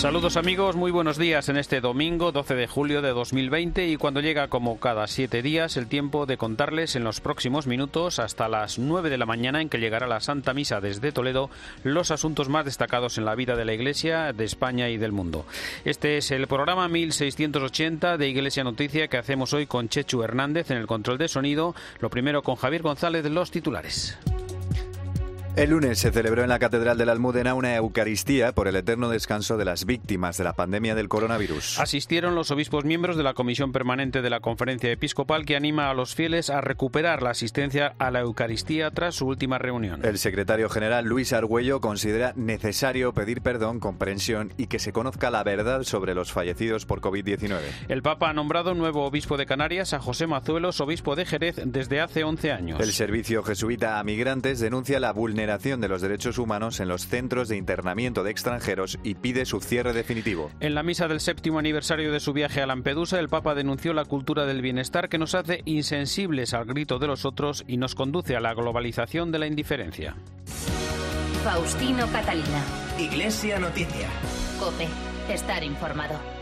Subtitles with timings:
[0.00, 4.22] Saludos amigos, muy buenos días en este domingo 12 de julio de 2020 y cuando
[4.22, 8.78] llega como cada siete días el tiempo de contarles en los próximos minutos hasta las
[8.78, 11.50] 9 de la mañana en que llegará la Santa Misa desde Toledo
[11.84, 15.44] los asuntos más destacados en la vida de la Iglesia, de España y del mundo.
[15.84, 20.78] Este es el programa 1680 de Iglesia Noticia que hacemos hoy con Chechu Hernández en
[20.78, 24.18] el control de sonido, lo primero con Javier González los titulares.
[25.60, 29.10] El lunes se celebró en la Catedral de la Almudena una Eucaristía por el eterno
[29.10, 31.78] descanso de las víctimas de la pandemia del coronavirus.
[31.78, 35.94] Asistieron los obispos miembros de la Comisión Permanente de la Conferencia Episcopal que anima a
[35.94, 40.02] los fieles a recuperar la asistencia a la Eucaristía tras su última reunión.
[40.02, 45.44] El secretario general Luis Argüello considera necesario pedir perdón, comprensión y que se conozca la
[45.44, 47.58] verdad sobre los fallecidos por COVID-19.
[47.88, 52.00] El Papa ha nombrado nuevo obispo de Canarias a José Mazuelos, obispo de Jerez, desde
[52.00, 52.80] hace 11 años.
[52.80, 57.48] El servicio jesuita a migrantes denuncia la vulnerabilidad de los derechos humanos en los centros
[57.48, 60.50] de internamiento de extranjeros y pide su cierre definitivo.
[60.60, 64.04] En la misa del séptimo aniversario de su viaje a Lampedusa, el Papa denunció la
[64.04, 68.36] cultura del bienestar que nos hace insensibles al grito de los otros y nos conduce
[68.36, 70.14] a la globalización de la indiferencia.
[71.42, 72.64] Faustino Catalina.
[72.98, 74.08] Iglesia Noticia.
[74.60, 74.86] Cope,
[75.32, 76.39] estar informado.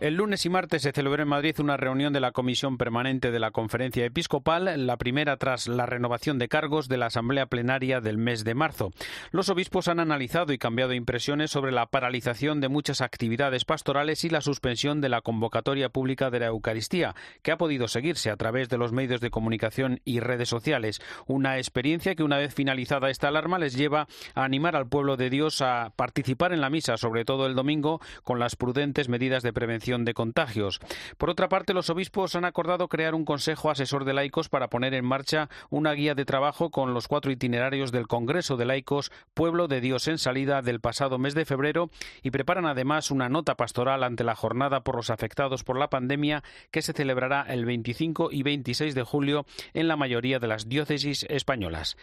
[0.00, 3.38] El lunes y martes se celebró en Madrid una reunión de la Comisión Permanente de
[3.38, 8.18] la Conferencia Episcopal, la primera tras la renovación de cargos de la Asamblea Plenaria del
[8.18, 8.90] mes de marzo.
[9.30, 14.30] Los obispos han analizado y cambiado impresiones sobre la paralización de muchas actividades pastorales y
[14.30, 18.68] la suspensión de la convocatoria pública de la Eucaristía, que ha podido seguirse a través
[18.68, 21.00] de los medios de comunicación y redes sociales.
[21.28, 25.30] Una experiencia que una vez finalizada esta alarma les lleva a animar al pueblo de
[25.30, 29.52] Dios a participar en la misa, sobre todo el domingo, con las prudentes medidas de
[29.52, 30.80] prevención de contagios.
[31.18, 34.94] Por otra parte, los obispos han acordado crear un consejo asesor de laicos para poner
[34.94, 39.68] en marcha una guía de trabajo con los cuatro itinerarios del Congreso de Laicos Pueblo
[39.68, 41.90] de Dios en salida del pasado mes de febrero
[42.22, 46.42] y preparan además una nota pastoral ante la jornada por los afectados por la pandemia
[46.70, 51.26] que se celebrará el 25 y 26 de julio en la mayoría de las diócesis
[51.28, 51.98] españolas.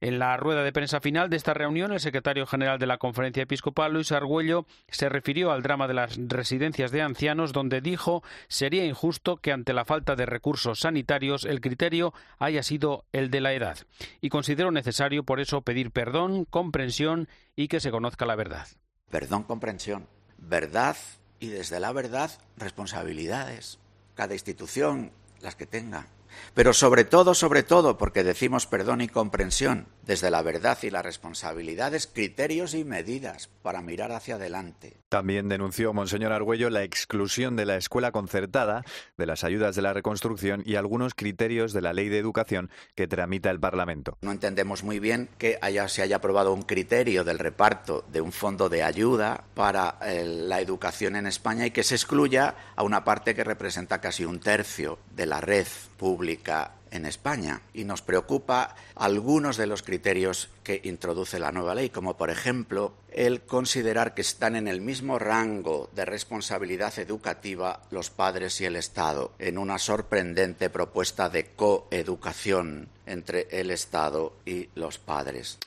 [0.00, 3.42] En la rueda de prensa final de esta reunión, el secretario general de la Conferencia
[3.42, 8.84] Episcopal, Luis Argüello, se refirió al drama de las residencias de ancianos, donde dijo sería
[8.84, 13.54] injusto que ante la falta de recursos sanitarios el criterio haya sido el de la
[13.54, 13.78] edad.
[14.20, 18.68] Y consideró necesario, por eso, pedir perdón, comprensión y que se conozca la verdad.
[19.10, 20.06] Perdón, comprensión.
[20.36, 20.96] Verdad
[21.40, 23.80] y desde la verdad, responsabilidades.
[24.14, 25.10] Cada institución,
[25.40, 26.06] las que tenga.
[26.54, 31.04] Pero sobre todo, sobre todo, porque decimos perdón y comprensión, desde la verdad y las
[31.04, 34.96] responsabilidades, criterios y medidas para mirar hacia adelante.
[35.08, 38.84] También denunció Monseñor Argüello la exclusión de la escuela concertada,
[39.16, 43.06] de las ayudas de la reconstrucción y algunos criterios de la ley de educación que
[43.06, 44.16] tramita el Parlamento.
[44.22, 48.32] No entendemos muy bien que haya, se haya aprobado un criterio del reparto de un
[48.32, 53.04] fondo de ayuda para eh, la educación en España y que se excluya a una
[53.04, 55.66] parte que representa casi un tercio de la red
[55.98, 61.90] pública en España y nos preocupa algunos de los criterios que introduce la nueva ley,
[61.90, 68.10] como por ejemplo el considerar que están en el mismo rango de responsabilidad educativa los
[68.10, 74.98] padres y el Estado, en una sorprendente propuesta de coeducación entre el Estado y los
[74.98, 75.58] padres.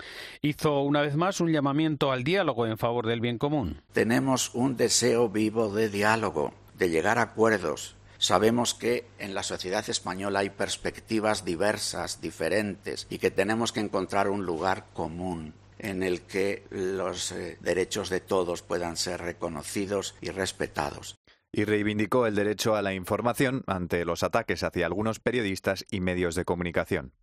[0.41, 3.81] Hizo una vez más un llamamiento al diálogo en favor del bien común.
[3.93, 9.89] Tenemos un deseo vivo de diálogo, de llegar a acuerdos, Sabemos que en la sociedad
[9.89, 16.21] española hay perspectivas diversas, diferentes, y que tenemos que encontrar un lugar común en el
[16.21, 21.15] que los eh, derechos de todos puedan ser reconocidos y respetados.
[21.51, 26.35] Y reivindicó el derecho a la información ante los ataques hacia algunos periodistas y medios
[26.35, 27.13] de comunicación.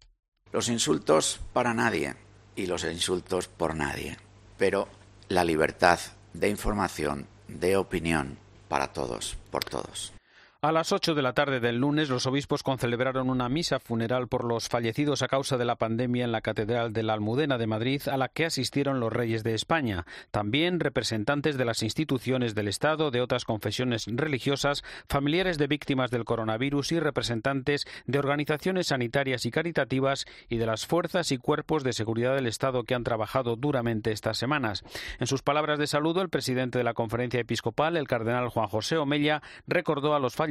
[0.51, 2.17] Los insultos para nadie
[2.57, 4.17] y los insultos por nadie,
[4.57, 4.89] pero
[5.29, 6.01] la libertad
[6.33, 10.18] de información, de opinión, para todos, por todos.
[10.61, 14.43] A las ocho de la tarde del lunes, los obispos concelebraron una misa funeral por
[14.43, 18.03] los fallecidos a causa de la pandemia en la Catedral de la Almudena de Madrid,
[18.09, 20.05] a la que asistieron los reyes de España.
[20.33, 26.25] También representantes de las instituciones del Estado, de otras confesiones religiosas, familiares de víctimas del
[26.25, 31.93] coronavirus y representantes de organizaciones sanitarias y caritativas y de las fuerzas y cuerpos de
[31.93, 34.83] seguridad del Estado que han trabajado duramente estas semanas.
[35.21, 38.97] En sus palabras de saludo, el presidente de la Conferencia Episcopal, el cardenal Juan José
[38.97, 40.49] Omella, recordó a los fallecidos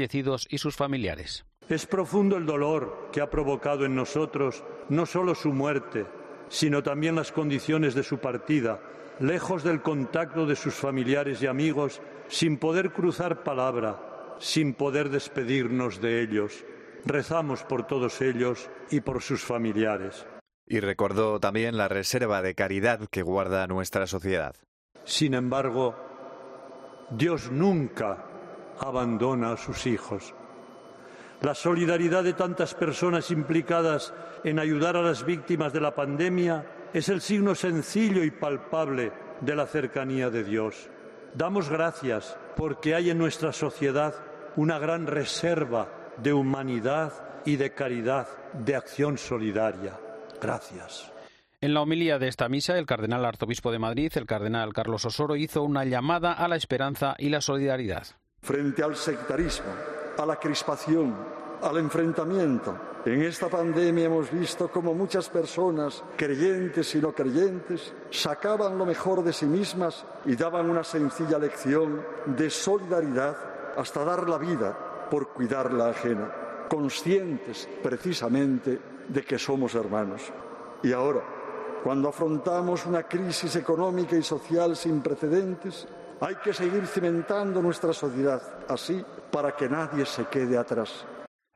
[0.50, 1.46] y sus familiares.
[1.70, 6.06] Es profundo el dolor que ha provocado en nosotros no solo su muerte,
[6.50, 8.80] sino también las condiciones de su partida,
[9.20, 14.00] lejos del contacto de sus familiares y amigos, sin poder cruzar palabra,
[14.40, 16.64] sin poder despedirnos de ellos.
[17.06, 20.26] Rezamos por todos ellos y por sus familiares.
[20.66, 24.56] Y recordó también la reserva de caridad que guarda nuestra sociedad.
[25.04, 25.96] Sin embargo,
[27.12, 28.26] Dios nunca
[28.80, 30.34] abandona a sus hijos.
[31.42, 34.14] La solidaridad de tantas personas implicadas
[34.44, 39.56] en ayudar a las víctimas de la pandemia es el signo sencillo y palpable de
[39.56, 40.90] la cercanía de Dios.
[41.36, 44.16] Damos gracias porque hay en nuestra sociedad
[44.56, 47.14] una gran reserva de humanidad
[47.46, 50.00] y de caridad, de acción solidaria.
[50.42, 51.12] Gracias.
[51.62, 55.36] En la homilía de esta misa, el cardenal arzobispo de Madrid, el cardenal Carlos Osoro,
[55.36, 58.08] hizo una llamada a la esperanza y la solidaridad.
[58.42, 59.72] Frente al sectarismo,
[60.18, 61.14] a la crispación,
[61.62, 62.76] al enfrentamiento,
[63.06, 69.24] en esta pandemia hemos visto cómo muchas personas, creyentes y no creyentes, sacaban lo mejor
[69.24, 73.38] de sí mismas y daban una sencilla lección de solidaridad
[73.78, 76.30] hasta dar la vida por cuidar la ajena,
[76.70, 80.24] conscientes precisamente de que somos hermanos.
[80.84, 81.22] Y ahora,
[81.86, 85.88] cuando afrontamos una crisis económica y social sin precedentes,
[86.22, 91.06] hay que seguir cimentando nuestra sociedad así para que nadie se quede atrás.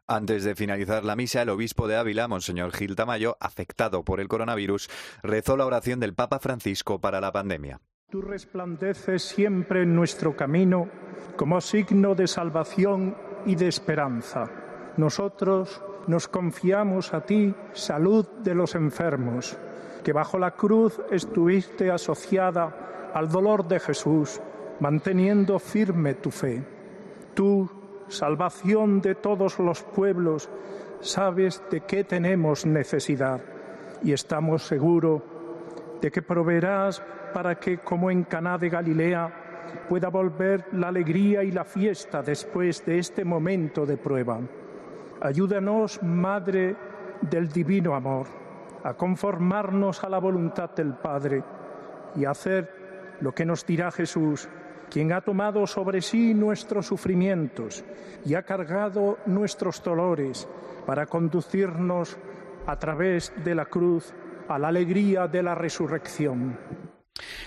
[0.07, 4.27] Antes de finalizar la misa, el obispo de Ávila, Monseñor Gil Tamayo, afectado por el
[4.27, 4.89] coronavirus,
[5.23, 7.79] rezó la oración del Papa Francisco para la pandemia.
[8.09, 10.89] Tú resplandeces siempre en nuestro camino
[11.37, 13.15] como signo de salvación
[13.45, 14.49] y de esperanza.
[14.97, 19.57] Nosotros nos confiamos a ti, salud de los enfermos,
[20.03, 24.41] que bajo la cruz estuviste asociada al dolor de Jesús,
[24.79, 26.63] manteniendo firme tu fe.
[27.33, 27.69] Tú,
[28.07, 30.49] salvación de todos los pueblos,
[31.01, 33.41] sabes de qué tenemos necesidad
[34.03, 35.21] y estamos seguros
[36.01, 37.01] de que proveerás
[37.33, 39.31] para que, como en Caná de Galilea,
[39.87, 44.39] pueda volver la alegría y la fiesta después de este momento de prueba.
[45.21, 46.75] Ayúdanos, Madre
[47.21, 48.25] del Divino Amor,
[48.83, 51.43] a conformarnos a la voluntad del Padre
[52.15, 52.80] y a hacer
[53.21, 54.49] lo que nos dirá Jesús,
[54.89, 57.83] quien ha tomado sobre sí nuestros sufrimientos
[58.25, 60.47] y ha cargado nuestros dolores
[60.85, 62.17] para conducirnos
[62.67, 64.13] a través de la cruz
[64.47, 66.57] a la alegría de la resurrección.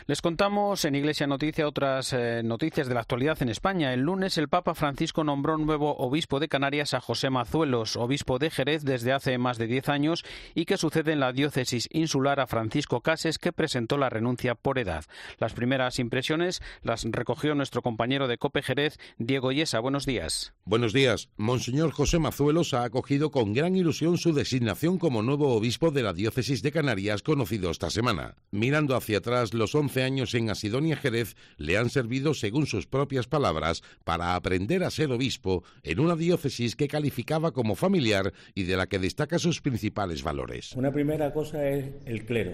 [0.07, 3.95] Les contamos en Iglesia Noticia otras eh, noticias de la actualidad en España.
[3.95, 8.51] El lunes el Papa Francisco nombró nuevo obispo de Canarias a José Mazuelos, obispo de
[8.51, 10.25] Jerez desde hace más de diez años
[10.55, 14.79] y que sucede en la diócesis insular a Francisco Cases, que presentó la renuncia por
[14.79, 15.05] edad.
[15.39, 19.81] Las primeras impresiones las recogió nuestro compañero de Cope Jerez, Diego Yesa.
[19.81, 20.53] Buenos días.
[20.65, 21.31] Buenos días.
[21.37, 26.13] Monseñor José Mazuelos ha acogido con gran ilusión su designación como nuevo obispo de la
[26.13, 28.37] diócesis de Canarias, conocido esta semana.
[28.51, 33.27] Mirando hacia atrás, los 11 años en Asidonia Jerez le han servido, según sus propias
[33.27, 38.77] palabras, para aprender a ser obispo en una diócesis que calificaba como familiar y de
[38.77, 40.73] la que destaca sus principales valores.
[40.73, 42.53] Una primera cosa es el clero.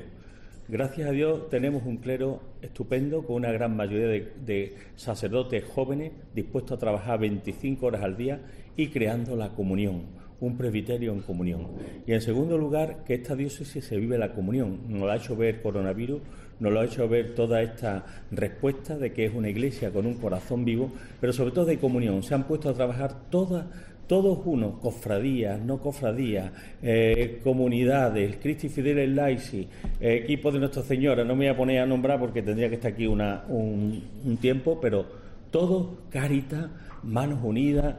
[0.69, 6.12] Gracias a Dios tenemos un clero estupendo con una gran mayoría de, de, sacerdotes jóvenes
[6.32, 8.41] dispuestos a trabajar 25 horas al día
[8.76, 11.67] y creando la comunión, un presbiterio en comunión.
[12.07, 14.81] Y en segundo lugar, que esta diócesis se vive la comunión.
[14.89, 16.21] Nos lo ha hecho ver coronavirus,
[16.61, 20.15] nos lo ha hecho ver toda esta respuesta de que es una iglesia con un
[20.15, 20.91] corazón vivo,
[21.21, 22.23] pero sobre todo de comunión.
[22.23, 23.67] Se han puesto a trabajar todas
[24.11, 26.51] todos unos, cofradías, no cofradías,
[26.83, 29.69] eh, comunidades, Cristi Fideles Laici,
[30.01, 32.75] eh, equipo de Nuestra Señora, no me voy a poner a nombrar porque tendría que
[32.75, 35.06] estar aquí una, un, un tiempo, pero
[35.53, 36.70] todo carita,
[37.05, 37.94] manos unidas,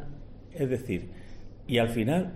[0.53, 1.20] es decir,
[1.71, 2.33] y al final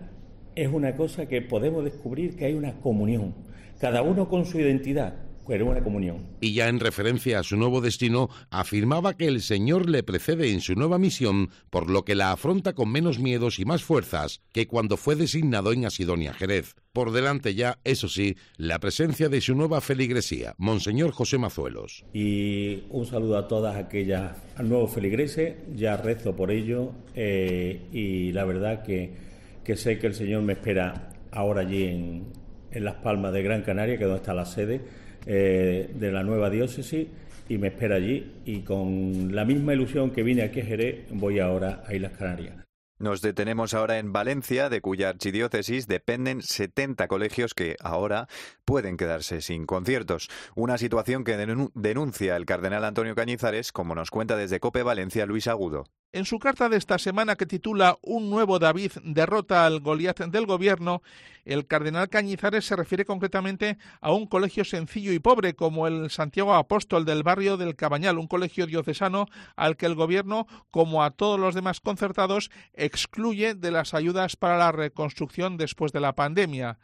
[0.55, 3.35] es una cosa que podemos descubrir que hay una comunión,
[3.81, 5.13] cada uno con su identidad,
[5.45, 6.25] pero una comunión.
[6.39, 10.61] Y ya en referencia a su nuevo destino, afirmaba que el Señor le precede en
[10.61, 14.67] su nueva misión, por lo que la afronta con menos miedos y más fuerzas que
[14.67, 16.75] cuando fue designado en Asidonia Jerez.
[16.93, 22.05] Por delante ya, eso sí, la presencia de su nueva feligresía, Monseñor José Mazuelos.
[22.13, 28.31] Y un saludo a todas aquellas, al nuevo feligreses, ya rezo por ello eh, y
[28.31, 29.24] la verdad que,
[29.65, 32.27] que sé que el Señor me espera ahora allí en,
[32.71, 34.81] en Las Palmas de Gran Canaria, que es donde está la sede,
[35.25, 37.07] eh, de la nueva diócesis
[37.49, 41.39] y me espera allí y con la misma ilusión que vine aquí a Jerez voy
[41.39, 42.65] ahora a Islas Canarias.
[42.97, 48.29] Nos detenemos ahora en Valencia, de cuya archidiócesis dependen 70 colegios que ahora
[48.63, 50.29] pueden quedarse sin conciertos.
[50.55, 55.47] Una situación que denuncia el cardenal Antonio Cañizares, como nos cuenta desde Cope Valencia Luis
[55.47, 55.83] Agudo.
[56.15, 60.45] En su carta de esta semana que titula Un nuevo David derrota al Goliat del
[60.45, 61.01] gobierno,
[61.43, 66.53] el cardenal Cañizares se refiere concretamente a un colegio sencillo y pobre como el Santiago
[66.53, 69.25] Apóstol del barrio del Cabañal, un colegio diocesano
[69.57, 74.57] al que el gobierno, como a todos los demás concertados, excluye de las ayudas para
[74.57, 76.79] la reconstrucción después de la pandemia.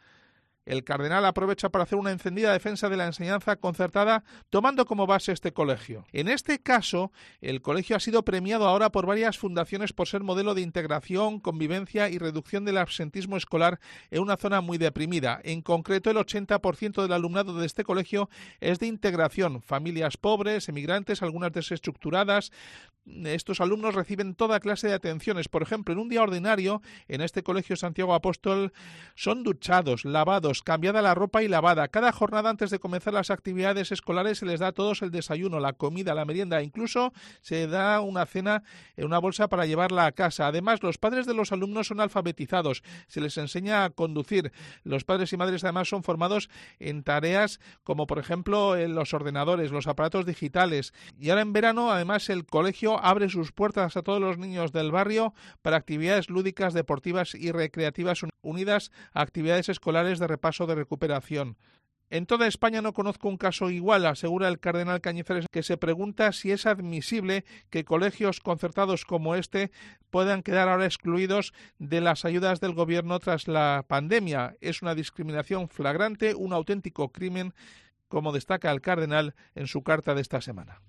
[0.64, 5.32] El cardenal aprovecha para hacer una encendida defensa de la enseñanza concertada tomando como base
[5.32, 6.04] este colegio.
[6.12, 10.54] En este caso, el colegio ha sido premiado ahora por varias fundaciones por ser modelo
[10.54, 15.40] de integración, convivencia y reducción del absentismo escolar en una zona muy deprimida.
[15.42, 18.28] En concreto, el 80% del alumnado de este colegio
[18.60, 22.52] es de integración, familias pobres, emigrantes, algunas desestructuradas,
[23.24, 25.48] estos alumnos reciben toda clase de atenciones.
[25.48, 28.72] Por ejemplo, en un día ordinario, en este colegio Santiago Apóstol,
[29.16, 31.88] son duchados, lavados, cambiada la ropa y lavada.
[31.88, 35.60] Cada jornada antes de comenzar las actividades escolares se les da a todos el desayuno,
[35.60, 36.62] la comida, la merienda.
[36.62, 38.62] Incluso se da una cena
[38.96, 40.48] en una bolsa para llevarla a casa.
[40.48, 42.82] Además, los padres de los alumnos son alfabetizados.
[43.06, 44.52] Se les enseña a conducir.
[44.84, 49.86] Los padres y madres además son formados en tareas como, por ejemplo, los ordenadores, los
[49.86, 50.92] aparatos digitales.
[51.18, 54.90] Y ahora en verano, además, el colegio abre sus puertas a todos los niños del
[54.90, 61.56] barrio para actividades lúdicas, deportivas y recreativas unidas a actividades escolares de repaso de recuperación.
[62.10, 66.32] En toda España no conozco un caso igual, asegura el cardenal Cañizares, que se pregunta
[66.32, 69.70] si es admisible que colegios concertados como este
[70.10, 74.56] puedan quedar ahora excluidos de las ayudas del gobierno tras la pandemia.
[74.60, 77.54] Es una discriminación flagrante, un auténtico crimen
[78.12, 80.82] como destaca el cardenal en su carta de esta semana.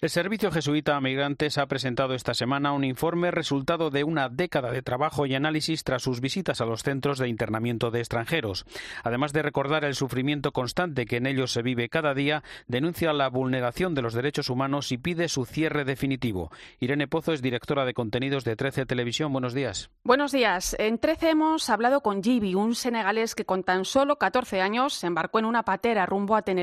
[0.00, 4.70] El Servicio Jesuita a Migrantes ha presentado esta semana un informe resultado de una década
[4.70, 8.66] de trabajo y análisis tras sus visitas a los centros de internamiento de extranjeros.
[9.04, 13.30] Además de recordar el sufrimiento constante que en ellos se vive cada día, denuncia la
[13.30, 16.50] vulneración de los derechos humanos y pide su cierre definitivo.
[16.80, 19.32] Irene Pozo es directora de contenidos de 13 Televisión.
[19.32, 19.90] Buenos días.
[20.02, 20.76] Buenos días.
[20.78, 25.06] En 13 hemos hablado con Gibi, un senegalés que con tan solo 14 años se
[25.06, 26.55] embarcó en una patera rumbo a Tenerife.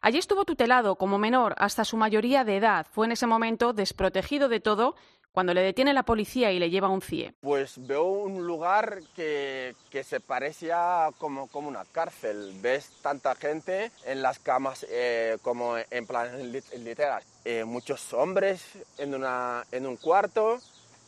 [0.00, 2.86] Allí estuvo tutelado como menor hasta su mayoría de edad.
[2.90, 4.94] Fue en ese momento desprotegido de todo
[5.32, 7.34] cuando le detiene la policía y le lleva un CIE.
[7.40, 12.54] Pues veo un lugar que, se parecía como, como una cárcel.
[12.60, 17.22] Ves tanta gente en las camas eh, como en plan literal.
[17.44, 18.64] Eh, muchos hombres
[18.96, 20.58] en, una, en un cuarto,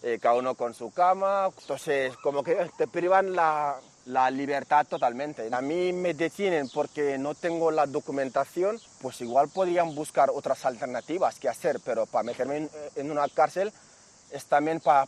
[0.02, 1.50] eh, cada uno con su cama.
[1.62, 5.48] Entonces como que te privan la, la libertad totalmente.
[5.52, 11.38] A mí me detienen porque no tengo la documentación, pues igual podrían buscar otras alternativas
[11.38, 13.72] que hacer, pero para meterme en, una cárcel
[14.30, 15.06] es también para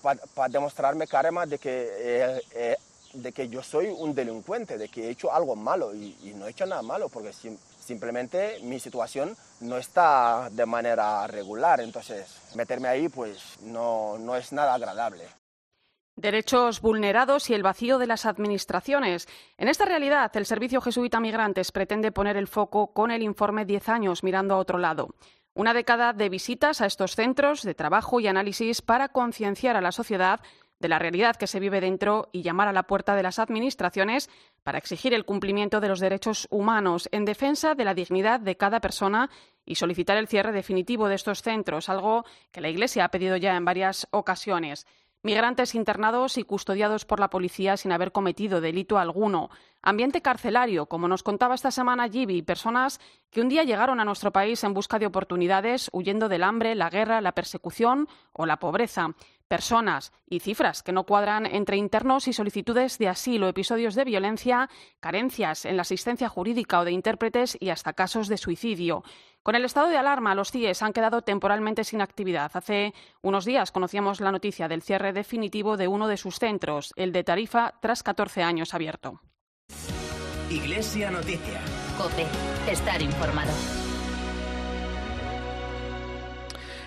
[0.49, 2.77] demostrarme carema de que, eh, eh,
[3.15, 6.51] de que yo soy un delincuente, de que he hecho algo malo y, no he
[6.51, 7.33] hecho nada malo porque
[7.85, 14.53] simplemente mi situación no está de manera regular, entonces meterme ahí pues no, no es
[14.53, 15.42] nada agradable.
[16.17, 19.27] Derechos vulnerados y el vacío de las administraciones.
[19.57, 23.89] En esta realidad, el Servicio Jesuita Migrantes pretende poner el foco con el informe 10
[23.89, 25.15] años mirando a otro lado.
[25.55, 29.93] Una década de visitas a estos centros de trabajo y análisis para concienciar a la
[29.93, 30.41] sociedad
[30.83, 34.29] de la realidad que se vive dentro y llamar a la puerta de las administraciones
[34.65, 38.81] para exigir el cumplimiento de los derechos humanos en defensa de la dignidad de cada
[38.81, 39.31] persona
[39.65, 43.57] y solicitar el cierre definitivo de estos centros, algo que la Iglesia ha pedido ya
[43.57, 44.87] en varias ocasiones.
[45.25, 49.51] Migrantes internados y custodiados por la policía sin haber cometido delito alguno.
[49.81, 53.01] Ambiente carcelario, como nos contaba esta semana Gibi, personas
[53.31, 56.91] que un día llegaron a nuestro país en busca de oportunidades, huyendo del hambre, la
[56.91, 59.15] guerra, la persecución o la pobreza
[59.53, 64.71] personas y cifras que no cuadran entre internos y solicitudes de asilo, episodios de violencia,
[64.99, 69.05] carencias en la asistencia jurídica o de intérpretes y hasta casos de suicidio.
[69.43, 72.51] Con el estado de alarma, los CIES han quedado temporalmente sin actividad.
[72.55, 77.13] Hace unos días conocíamos la noticia del cierre definitivo de uno de sus centros, el
[77.13, 79.21] de Tarifa, tras 14 años abierto.
[80.49, 81.61] Iglesia Noticia.
[81.99, 82.27] COPE.
[82.71, 83.53] Estar informado.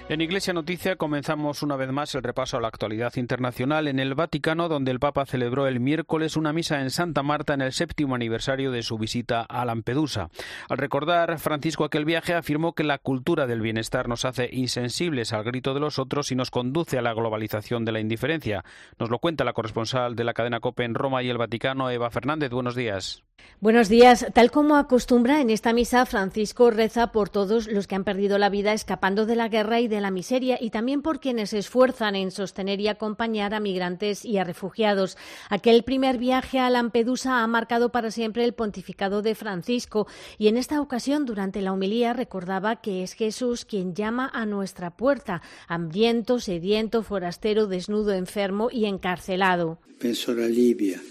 [0.07, 4.13] En Iglesia Noticia comenzamos una vez más el repaso a la actualidad internacional en el
[4.13, 8.13] Vaticano, donde el Papa celebró el miércoles una misa en Santa Marta en el séptimo
[8.13, 10.29] aniversario de su visita a Lampedusa.
[10.69, 15.43] Al recordar Francisco aquel viaje, afirmó que la cultura del bienestar nos hace insensibles al
[15.43, 18.63] grito de los otros y nos conduce a la globalización de la indiferencia.
[18.99, 22.11] Nos lo cuenta la corresponsal de la cadena COPE en Roma y el Vaticano, Eva
[22.11, 22.51] Fernández.
[22.51, 23.24] Buenos días.
[23.65, 24.27] Buenos días.
[24.35, 28.51] Tal como acostumbra en esta misa, Francisco reza por todos los que han perdido la
[28.51, 32.15] vida escapando de la guerra y de la miseria y también por quienes se esfuerzan
[32.15, 35.17] en sostener y acompañar a migrantes y a refugiados.
[35.49, 40.05] Aquel primer viaje a Lampedusa ha marcado para siempre el pontificado de Francisco
[40.37, 44.95] y en esta ocasión, durante la homilía, recordaba que es Jesús quien llama a nuestra
[44.95, 49.79] puerta, hambriento, sediento, forastero, desnudo, enfermo y encarcelado.
[49.97, 51.01] Penso a Libia,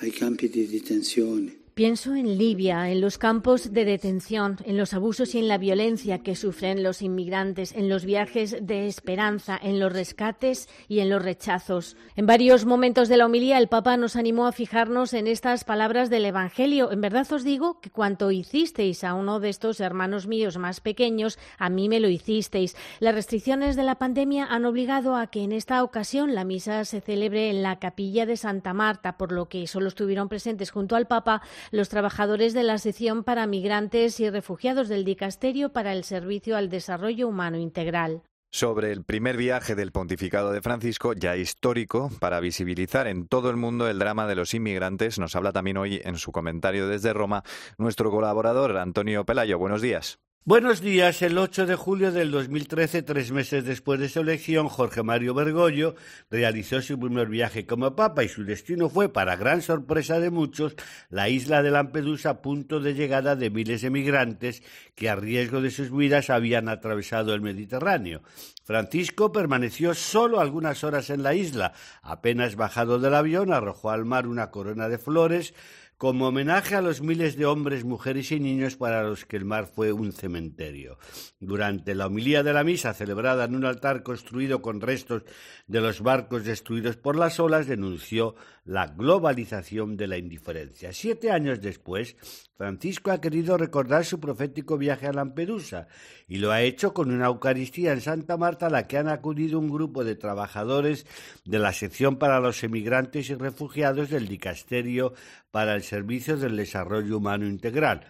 [0.00, 5.34] ai campi di detenzione Pienso en Libia, en los campos de detención, en los abusos
[5.34, 9.90] y en la violencia que sufren los inmigrantes, en los viajes de esperanza, en los
[9.90, 11.96] rescates y en los rechazos.
[12.16, 16.10] En varios momentos de la homilía el Papa nos animó a fijarnos en estas palabras
[16.10, 16.92] del Evangelio.
[16.92, 21.38] En verdad os digo que cuanto hicisteis a uno de estos hermanos míos más pequeños,
[21.56, 22.76] a mí me lo hicisteis.
[22.98, 27.00] Las restricciones de la pandemia han obligado a que en esta ocasión la misa se
[27.00, 31.06] celebre en la capilla de Santa Marta, por lo que solo estuvieron presentes junto al
[31.06, 36.56] Papa los trabajadores de la sección para migrantes y refugiados del Dicasterio para el Servicio
[36.56, 38.22] al Desarrollo Humano Integral
[38.52, 43.56] sobre el primer viaje del pontificado de Francisco, ya histórico, para visibilizar en todo el
[43.56, 45.18] mundo el drama de los inmigrantes.
[45.18, 47.44] Nos habla también hoy en su comentario desde Roma
[47.78, 49.58] nuestro colaborador Antonio Pelayo.
[49.58, 50.18] Buenos días.
[50.46, 51.20] Buenos días.
[51.20, 55.96] El 8 de julio del 2013, tres meses después de su elección, Jorge Mario Bergoglio
[56.30, 60.76] realizó su primer viaje como papa y su destino fue, para gran sorpresa de muchos,
[61.10, 64.62] la isla de Lampedusa, punto de llegada de miles de migrantes
[64.94, 68.22] que a riesgo de sus vidas habían atravesado el Mediterráneo.
[68.64, 71.74] Francisco permaneció solo algunas horas en la isla.
[72.00, 75.52] Apenas bajado del avión, arrojó al mar una corona de flores,
[76.00, 79.66] como homenaje a los miles de hombres, mujeres y niños para los que el mar
[79.66, 80.96] fue un cementerio.
[81.40, 85.24] Durante la homilía de la misa, celebrada en un altar construido con restos
[85.66, 90.92] de los barcos destruidos por las olas, denunció la globalización de la indiferencia.
[90.92, 92.16] Siete años después,
[92.56, 95.88] Francisco ha querido recordar su profético viaje a Lampedusa
[96.28, 99.58] y lo ha hecho con una Eucaristía en Santa Marta a la que han acudido
[99.58, 101.06] un grupo de trabajadores
[101.44, 105.14] de la sección para los emigrantes y refugiados del Dicasterio
[105.50, 108.06] para el Servicio del Desarrollo Humano Integral.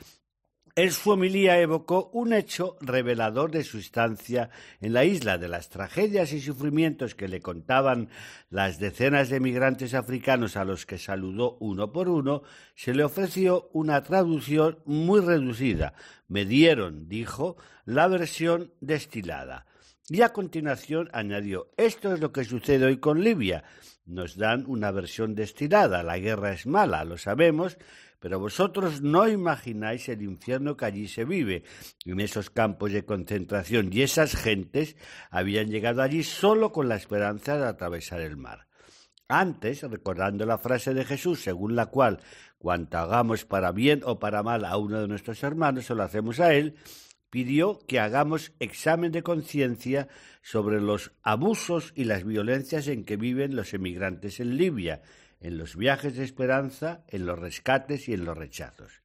[0.77, 4.51] En su homilía evocó un hecho revelador de su estancia
[4.81, 8.09] en la isla, de las tragedias y sufrimientos que le contaban
[8.51, 12.43] las decenas de migrantes africanos a los que saludó uno por uno,
[12.77, 15.95] se le ofreció una traducción muy reducida.
[16.29, 19.67] Me dieron, dijo, la versión destilada.
[20.09, 23.65] Y a continuación añadió, esto es lo que sucede hoy con Libia.
[24.07, 27.79] Nos dan una versión destilada, la guerra es mala, lo sabemos,
[28.21, 31.65] pero vosotros no imagináis el infierno que allí se vive,
[32.05, 34.97] en esos campos de concentración, y esas gentes
[35.31, 38.67] habían llegado allí solo con la esperanza de atravesar el mar.
[39.27, 42.21] Antes, recordando la frase de Jesús, según la cual
[42.59, 46.41] cuanto hagamos para bien o para mal a uno de nuestros hermanos, o lo hacemos
[46.41, 46.77] a él,
[47.31, 50.09] pidió que hagamos examen de conciencia
[50.43, 55.01] sobre los abusos y las violencias en que viven los emigrantes en Libia,
[55.41, 59.03] en los viajes de esperanza, en los rescates y en los rechazos.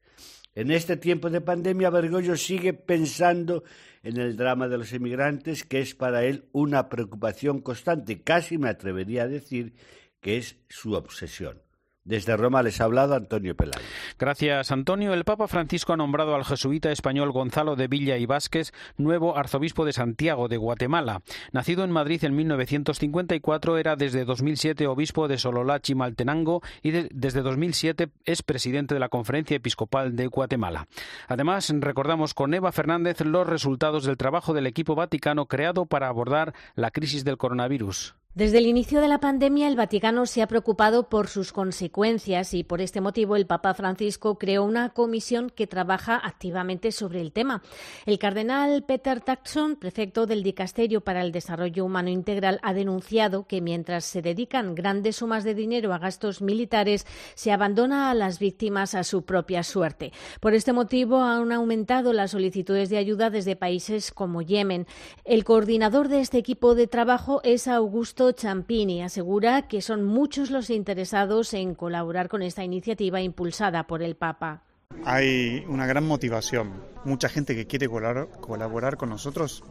[0.53, 3.63] En este tiempo de pandemia, Bergoglio sigue pensando
[4.03, 8.69] en el drama de los emigrantes, que es para él una preocupación constante, casi me
[8.69, 9.73] atrevería a decir
[10.21, 11.64] que es su obsesión.
[12.05, 13.83] Desde Roma les ha hablado Antonio Pelayo.
[14.19, 15.11] Gracias, Antonio.
[15.15, 19.85] El Papa Francisco ha nombrado al jesuita español Gonzalo de Villa y Vázquez nuevo arzobispo
[19.85, 21.23] de Santiago de Guatemala.
[21.51, 28.09] Nacido en Madrid en 1954, era desde 2007 obispo de Sololachi Maltenango y desde 2007
[28.23, 30.87] es presidente de la Conferencia Episcopal de Guatemala.
[31.27, 36.53] Además, recordamos con Eva Fernández los resultados del trabajo del equipo vaticano creado para abordar
[36.75, 38.13] la crisis del coronavirus.
[38.35, 42.65] Desde el inicio de la pandemia, el Vaticano se ha preocupado por sus consecuencias y
[42.65, 47.63] por este motivo el Papa Francisco creó una comisión que trabaja activamente sobre el tema.
[48.05, 53.61] El cardenal Peter Taxon, prefecto del Dicasterio para el Desarrollo Humano Integral, ha denunciado que
[53.61, 58.95] mientras se dedican grandes sumas de dinero a gastos militares, se abandona a las víctimas
[58.95, 60.11] a su propia suerte.
[60.41, 64.87] Por este motivo han aumentado las solicitudes de ayuda desde países como Yemen.
[65.23, 70.69] El coordinador de este equipo de trabajo es Augusto Champini asegura que son muchos los
[70.69, 74.63] interesados en colaborar con esta iniciativa impulsada por el Papa.
[75.03, 79.63] Hay una gran motivación, mucha gente que quiere colaborar, con nosotros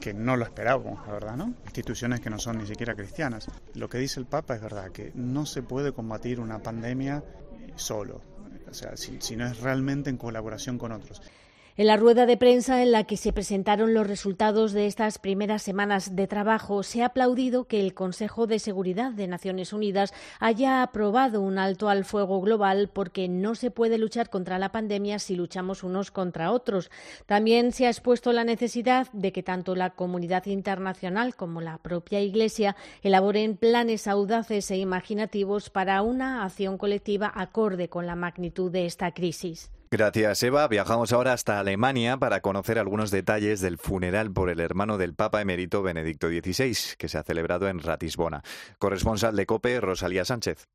[0.00, 1.54] que no lo esperábamos, la verdad, ¿no?
[1.64, 3.48] Instituciones que no son ni siquiera cristianas.
[3.74, 7.22] Lo que dice el Papa es verdad, que no se puede combatir una pandemia
[7.76, 8.22] solo,
[8.68, 11.22] o sea, si no es realmente en colaboración con otros.
[11.78, 15.60] En la rueda de prensa en la que se presentaron los resultados de estas primeras
[15.60, 20.82] semanas de trabajo, se ha aplaudido que el Consejo de Seguridad de Naciones Unidas haya
[20.82, 25.36] aprobado un alto al fuego global porque no se puede luchar contra la pandemia si
[25.36, 26.90] luchamos unos contra otros.
[27.26, 32.22] También se ha expuesto la necesidad de que tanto la comunidad internacional como la propia
[32.22, 38.86] Iglesia elaboren planes audaces e imaginativos para una acción colectiva acorde con la magnitud de
[38.86, 39.70] esta crisis.
[39.88, 40.66] Gracias, Eva.
[40.66, 45.40] Viajamos ahora hasta Alemania para conocer algunos detalles del funeral por el hermano del Papa
[45.40, 48.42] emérito Benedicto XVI, que se ha celebrado en Ratisbona.
[48.78, 50.66] Corresponsal de COPE, Rosalía Sánchez.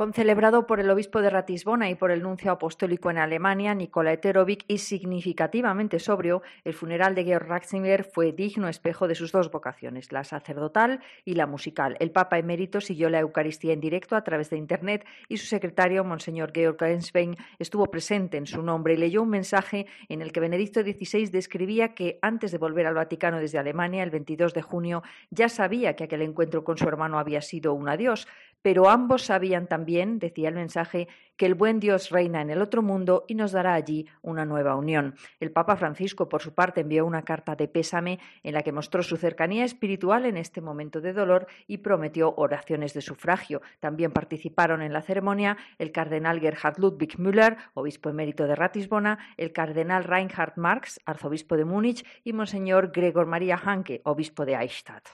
[0.00, 4.64] Concelebrado por el obispo de Ratisbona y por el nuncio apostólico en Alemania, Nicolai Terovic,
[4.66, 10.10] y significativamente sobrio, el funeral de Georg Ratzinger fue digno espejo de sus dos vocaciones,
[10.10, 11.98] la sacerdotal y la musical.
[12.00, 16.02] El Papa emérito siguió la Eucaristía en directo a través de Internet y su secretario,
[16.02, 20.40] Monseñor Georg Enswein, estuvo presente en su nombre y leyó un mensaje en el que
[20.40, 25.02] Benedicto XVI describía que antes de volver al Vaticano desde Alemania, el 22 de junio,
[25.28, 28.26] ya sabía que aquel encuentro con su hermano había sido un adiós,
[28.62, 31.08] pero ambos sabían también, decía el mensaje,
[31.40, 34.76] que el buen Dios reina en el otro mundo y nos dará allí una nueva
[34.76, 35.14] unión.
[35.40, 39.02] El Papa Francisco, por su parte, envió una carta de pésame en la que mostró
[39.02, 43.62] su cercanía espiritual en este momento de dolor y prometió oraciones de sufragio.
[43.80, 49.52] También participaron en la ceremonia el cardenal Gerhard Ludwig Müller, obispo emérito de Ratisbona, el
[49.52, 55.08] cardenal Reinhard Marx, arzobispo de Múnich, y Monseñor Gregor María Hanke, obispo de Eichstätt.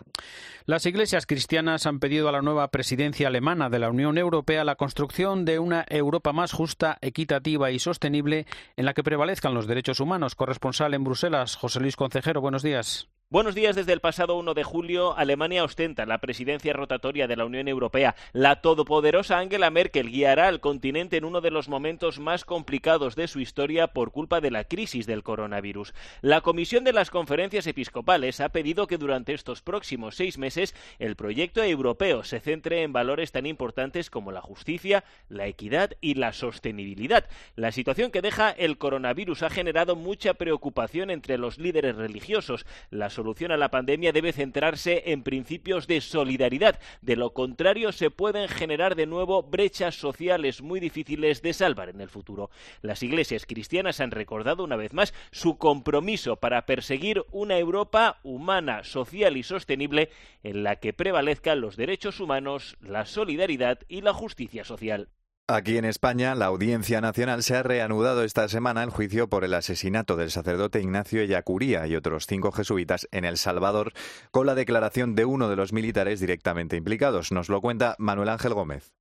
[0.64, 4.76] Las iglesias cristianas han pedido a la nueva presidencia alemana de la Unión Europea la
[4.76, 8.46] construcción de una Europa más justa, equitativa y sostenible
[8.76, 10.34] en la que prevalezcan los derechos humanos.
[10.34, 13.10] Corresponsal en Bruselas, José Luis Concejero, buenos días.
[13.28, 13.74] Buenos días.
[13.74, 18.14] Desde el pasado 1 de julio, Alemania ostenta la presidencia rotatoria de la Unión Europea.
[18.32, 23.26] La todopoderosa Angela Merkel guiará al continente en uno de los momentos más complicados de
[23.26, 25.92] su historia por culpa de la crisis del coronavirus.
[26.20, 31.16] La Comisión de las Conferencias Episcopales ha pedido que durante estos próximos seis meses el
[31.16, 36.32] proyecto europeo se centre en valores tan importantes como la justicia, la equidad y la
[36.32, 37.28] sostenibilidad.
[37.56, 42.66] La situación que deja el coronavirus ha generado mucha preocupación entre los líderes religiosos.
[42.88, 46.78] La solución a la pandemia debe centrarse en principios de solidaridad.
[47.00, 52.02] De lo contrario, se pueden generar de nuevo brechas sociales muy difíciles de salvar en
[52.02, 52.50] el futuro.
[52.82, 58.84] Las iglesias cristianas han recordado una vez más su compromiso para perseguir una Europa humana,
[58.84, 60.10] social y sostenible
[60.42, 65.08] en la que prevalezcan los derechos humanos, la solidaridad y la justicia social.
[65.48, 69.54] Aquí en España, la Audiencia Nacional se ha reanudado esta semana el juicio por el
[69.54, 73.92] asesinato del sacerdote Ignacio Ellacuría y otros cinco jesuitas en El Salvador,
[74.32, 77.30] con la declaración de uno de los militares directamente implicados.
[77.30, 78.92] Nos lo cuenta Manuel Ángel Gómez.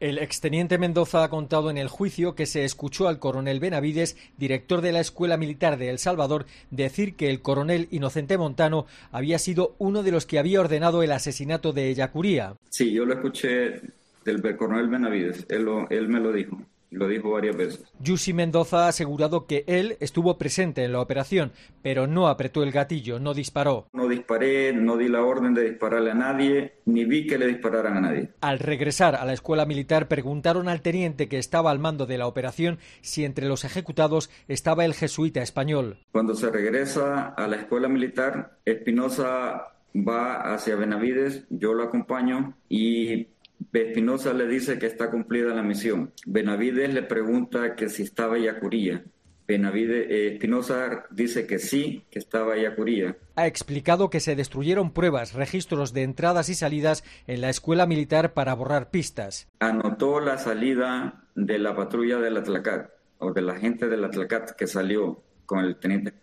[0.00, 4.80] El exteniente Mendoza ha contado en el juicio que se escuchó al coronel Benavides, director
[4.80, 9.76] de la Escuela Militar de El Salvador, decir que el coronel Inocente Montano había sido
[9.78, 12.56] uno de los que había ordenado el asesinato de Ellacuría.
[12.70, 15.46] Sí, yo lo escuché del coronel Benavides.
[15.48, 16.58] Él, él me lo dijo.
[16.92, 17.84] Lo dijo varias veces.
[18.00, 22.70] Yusi Mendoza ha asegurado que él estuvo presente en la operación, pero no apretó el
[22.70, 23.86] gatillo, no disparó.
[23.94, 27.96] No disparé, no di la orden de dispararle a nadie, ni vi que le dispararan
[27.96, 28.32] a nadie.
[28.42, 32.26] Al regresar a la escuela militar preguntaron al teniente que estaba al mando de la
[32.26, 35.96] operación si entre los ejecutados estaba el jesuita español.
[36.12, 43.28] Cuando se regresa a la escuela militar, Espinosa va hacia Benavides, yo lo acompaño y
[43.72, 46.12] Espinosa le dice que está cumplida la misión.
[46.26, 49.04] Benavides le pregunta que si estaba Yacuría.
[49.46, 53.16] Benavides, eh, Espinosa dice que sí, que estaba Yacuría.
[53.34, 58.34] Ha explicado que se destruyeron pruebas, registros de entradas y salidas en la escuela militar
[58.34, 59.48] para borrar pistas.
[59.58, 64.66] Anotó la salida de la patrulla del Atlacat o de la gente del Atlacat que
[64.66, 65.22] salió
[65.60, 66.14] el teniente.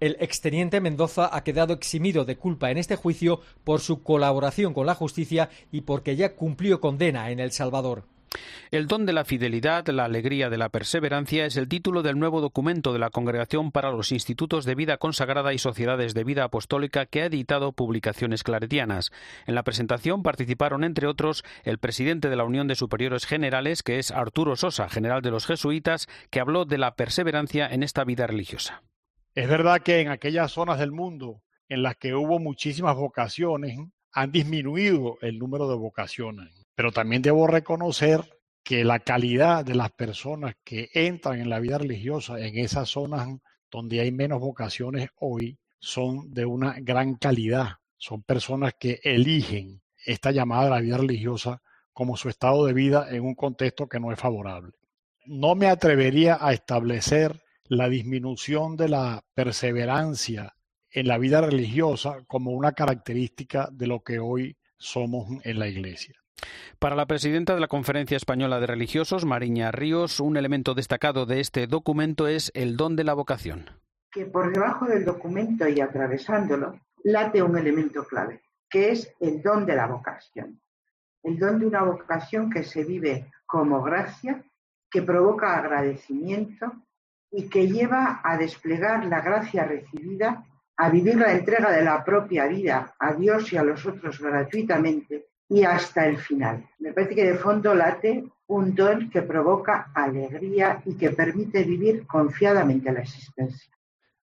[0.00, 4.86] El exteniente Mendoza ha quedado eximido de culpa en este juicio por su colaboración con
[4.86, 8.04] la justicia y porque ya cumplió condena en El Salvador.
[8.70, 12.40] El don de la fidelidad, la alegría de la perseverancia es el título del nuevo
[12.40, 17.06] documento de la Congregación para los Institutos de Vida Consagrada y Sociedades de Vida Apostólica
[17.06, 19.10] que ha editado Publicaciones Claretianas.
[19.46, 23.98] En la presentación participaron, entre otros, el presidente de la Unión de Superiores Generales, que
[23.98, 28.26] es Arturo Sosa, general de los jesuitas, que habló de la perseverancia en esta vida
[28.26, 28.82] religiosa.
[29.34, 33.78] Es verdad que en aquellas zonas del mundo en las que hubo muchísimas vocaciones,
[34.12, 36.57] han disminuido el número de vocaciones.
[36.78, 38.20] Pero también debo reconocer
[38.62, 43.26] que la calidad de las personas que entran en la vida religiosa en esas zonas
[43.68, 47.78] donde hay menos vocaciones hoy son de una gran calidad.
[47.96, 51.62] Son personas que eligen esta llamada de la vida religiosa
[51.92, 54.70] como su estado de vida en un contexto que no es favorable.
[55.26, 60.54] No me atrevería a establecer la disminución de la perseverancia
[60.92, 66.17] en la vida religiosa como una característica de lo que hoy somos en la Iglesia.
[66.78, 71.40] Para la presidenta de la Conferencia Española de Religiosos, Mariña Ríos, un elemento destacado de
[71.40, 73.70] este documento es el don de la vocación.
[74.12, 79.66] Que por debajo del documento y atravesándolo late un elemento clave, que es el don
[79.66, 80.60] de la vocación.
[81.22, 84.44] El don de una vocación que se vive como gracia,
[84.90, 86.72] que provoca agradecimiento
[87.30, 90.44] y que lleva a desplegar la gracia recibida,
[90.76, 95.27] a vivir la entrega de la propia vida a Dios y a los otros gratuitamente
[95.48, 96.68] y hasta el final.
[96.78, 102.06] Me parece que de fondo late un don que provoca alegría y que permite vivir
[102.06, 103.70] confiadamente la existencia.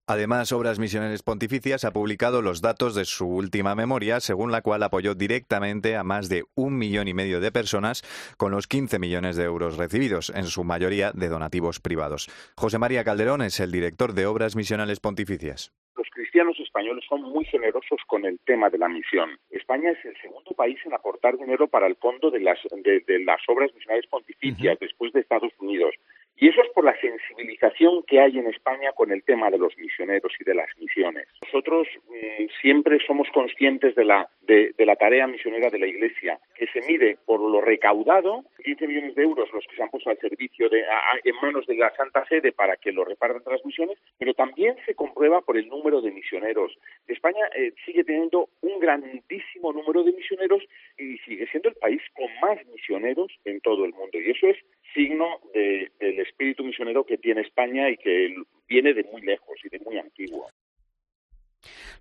[0.06, 4.82] Además, Obras Misioneras Pontificias ha publicado los datos de su última memoria, según la cual
[4.82, 8.02] apoyó directamente a más de un millón y medio de personas
[8.36, 12.28] con los 15 millones de euros recibidos, en su mayoría de donativos privados.
[12.56, 17.44] José María Calderón es el director de Obras Misionales Pontificias los cristianos españoles son muy
[17.44, 19.38] generosos con el tema de la misión.
[19.50, 23.40] España es el segundo país en aportar dinero para el fondo de las, de, las
[23.46, 25.94] obras misionales pontificias, después de Estados Unidos.
[26.36, 29.76] Y eso es por la sensibilización que hay en España con el tema de los
[29.78, 31.28] misioneros y de las misiones.
[31.44, 36.66] Nosotros mm, siempre somos conscientes de la, de, la tarea misionera de la Iglesia, que
[36.68, 40.18] se mide por lo recaudado, 15 millones de euros los que se han puesto al
[40.18, 40.84] servicio de,
[41.24, 44.94] en manos de la Santa Sede para que lo repartan las misiones, pero también se
[44.94, 46.76] comprueba por el número de misioneros.
[47.06, 50.62] España eh, sigue teniendo un grandísimo número de misioneros
[50.98, 54.18] y sigue siendo el país con más misioneros en todo el mundo.
[54.18, 54.56] Y eso es
[54.94, 58.34] signo del espíritu misionero que tiene España y que
[58.68, 60.48] viene de muy lejos y de muy antiguo.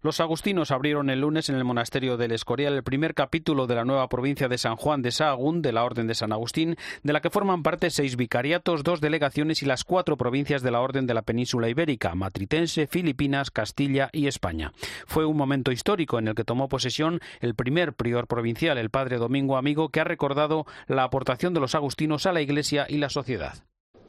[0.02, 3.86] Los agustinos abrieron el lunes en el monasterio del Escorial el primer capítulo de la
[3.86, 7.22] nueva provincia de San Juan de Sahagún de la Orden de San Agustín, de la
[7.22, 11.14] que forman parte seis vicariatos, dos delegaciones y las cuatro provincias de la Orden de
[11.14, 14.72] la Península Ibérica, Matritense, Filipinas, Castilla y España.
[15.06, 19.18] Fue un momento histórico en el que tomó posesión el primer prior provincial, el padre
[19.18, 23.10] Domingo Amigo, que ha recordado la aportación de los agustinos a la Iglesia y la
[23.10, 23.64] sociedad.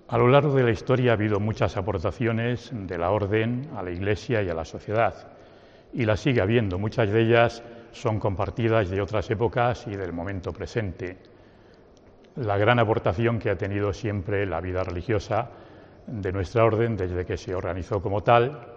[0.09, 3.91] A lo largo de la historia ha habido muchas aportaciones de la Orden a la
[3.91, 5.33] Iglesia y a la sociedad
[5.93, 6.79] y las sigue habiendo.
[6.79, 11.19] Muchas de ellas son compartidas de otras épocas y del momento presente.
[12.37, 15.51] La gran aportación que ha tenido siempre la vida religiosa
[16.07, 18.73] de nuestra orden desde que se organizó como tal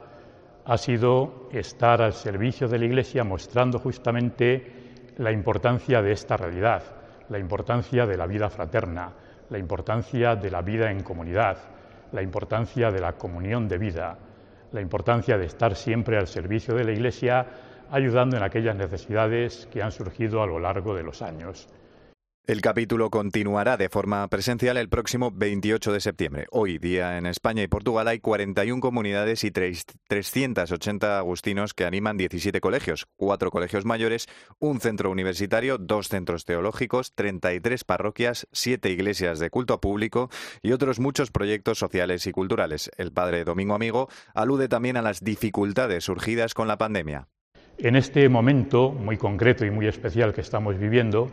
[0.66, 4.74] ha sido estar al servicio de la Iglesia mostrando justamente
[5.18, 6.84] la importancia de esta realidad,
[7.30, 9.14] la importancia de la vida fraterna,
[9.50, 11.58] la importancia de la vida en comunidad,
[12.12, 14.18] la importancia de la comunión de vida,
[14.72, 17.46] la importancia de estar siempre al servicio de la Iglesia,
[17.92, 21.68] ayudando en aquellas necesidades que han surgido a lo largo de los años.
[22.48, 26.46] El capítulo continuará de forma presencial el próximo 28 de septiembre.
[26.52, 32.62] Hoy día en España y Portugal hay 41 comunidades y 380 agustinos que animan 17
[32.62, 34.28] colegios, cuatro colegios mayores,
[34.60, 40.30] un centro universitario, dos centros teológicos, 33 parroquias, siete iglesias de culto público
[40.62, 42.92] y otros muchos proyectos sociales y culturales.
[42.98, 47.28] El padre Domingo Amigo alude también a las dificultades surgidas con la pandemia.
[47.80, 51.32] En este momento muy concreto y muy especial que estamos viviendo,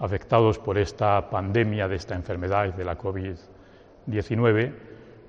[0.00, 4.72] afectados por esta pandemia de esta enfermedad de la COVID-19,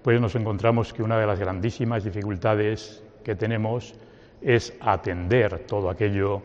[0.03, 3.95] pues nos encontramos que una de las grandísimas dificultades que tenemos
[4.41, 6.41] es atender todo aquello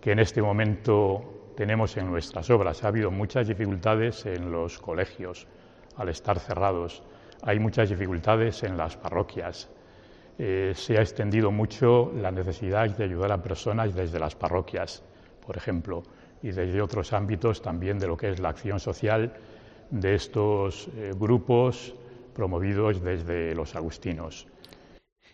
[0.00, 2.84] que en este momento tenemos en nuestras obras.
[2.84, 5.46] Ha habido muchas dificultades en los colegios
[5.96, 7.02] al estar cerrados,
[7.42, 9.70] hay muchas dificultades en las parroquias,
[10.38, 15.04] eh, se ha extendido mucho la necesidad de ayudar a personas desde las parroquias,
[15.46, 16.02] por ejemplo
[16.44, 19.32] y desde otros ámbitos también de lo que es la acción social
[19.90, 21.94] de estos eh, grupos
[22.34, 24.46] promovidos desde los agustinos.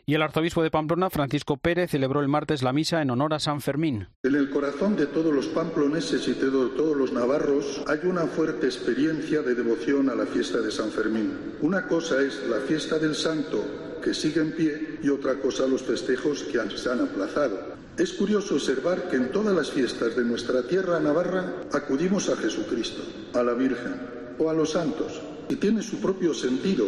[0.06, 3.40] Y el arzobispo de Pamplona, Francisco Pérez, celebró el martes la misa en honor a
[3.40, 4.08] San Fermín.
[4.22, 8.66] En el corazón de todos los pamploneses y de todos los navarros hay una fuerte
[8.66, 11.56] experiencia de devoción a la fiesta de San Fermín.
[11.60, 15.82] Una cosa es la fiesta del santo, que sigue en pie, y otra cosa los
[15.82, 17.69] festejos que se han aplazado.
[17.96, 23.02] Es curioso observar que en todas las fiestas de nuestra tierra navarra acudimos a Jesucristo,
[23.34, 24.00] a la Virgen
[24.38, 26.86] o a los santos, y tiene su propio sentido,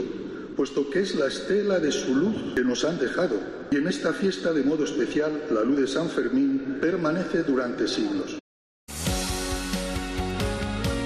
[0.57, 3.37] puesto que es la estela de su luz que nos han dejado.
[3.71, 8.42] Y en esta fiesta de modo especial, la luz de San Fermín permanece durante siglos.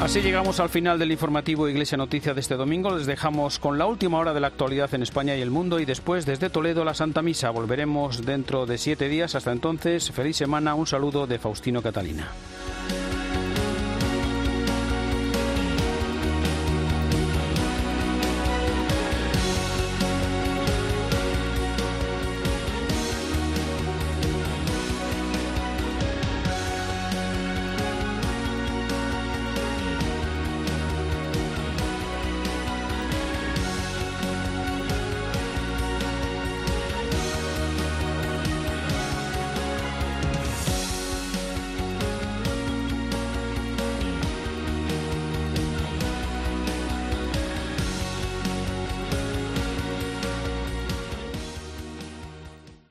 [0.07, 2.97] Así llegamos al final del informativo Iglesia Noticia de este domingo.
[2.97, 5.85] Les dejamos con la última hora de la actualidad en España y el mundo y
[5.85, 7.51] después desde Toledo la Santa Misa.
[7.51, 9.35] Volveremos dentro de siete días.
[9.35, 10.77] Hasta entonces, feliz semana.
[10.77, 12.29] Un saludo de Faustino Catalina.